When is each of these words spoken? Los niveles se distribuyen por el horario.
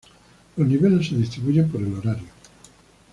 Los 0.57 0.67
niveles 0.67 1.09
se 1.09 1.15
distribuyen 1.15 1.69
por 1.69 1.79
el 1.79 1.93
horario. 1.93 2.25